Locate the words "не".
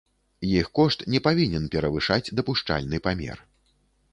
1.15-1.21